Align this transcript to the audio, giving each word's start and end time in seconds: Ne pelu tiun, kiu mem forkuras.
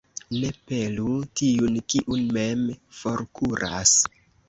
Ne 0.37 0.47
pelu 0.71 1.05
tiun, 1.41 1.79
kiu 1.95 2.19
mem 2.33 2.67
forkuras. 3.03 3.99